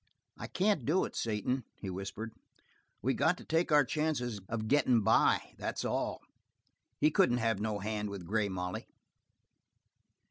"I 0.35 0.47
can't 0.47 0.83
do 0.83 1.05
it, 1.05 1.15
Satan," 1.15 1.63
he 1.75 1.91
whispered. 1.91 2.33
"We 3.03 3.13
got 3.13 3.37
to 3.37 3.45
take 3.45 3.71
our 3.71 3.85
chances 3.85 4.39
of 4.49 4.67
gettin' 4.67 5.01
by, 5.01 5.53
that's 5.59 5.85
all. 5.85 6.21
He 6.97 7.11
couldn't 7.11 7.37
have 7.37 7.61
no 7.61 7.77
hand 7.77 8.09
with 8.09 8.25
Grey 8.25 8.49
Molly." 8.49 8.87